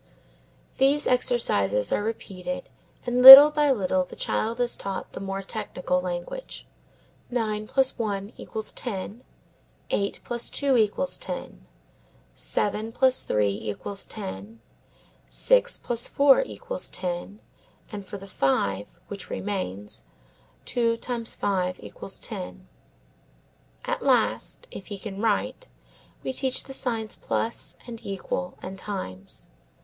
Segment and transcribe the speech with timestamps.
[0.79, 2.69] These exercises are repeated
[3.05, 6.65] and little by little the child is taught the more technical language;
[7.29, 9.23] nine plus one equals ten,
[9.91, 11.67] eight plus two equals ten,
[12.33, 14.59] seven plus three equals ten,
[15.29, 17.39] six plus four equals ten,
[17.91, 20.05] and for the five, which remains,
[20.65, 22.67] two times five equals ten.
[23.85, 25.67] At last, if he can write,
[26.23, 29.47] we teach the signs plus and equals and times.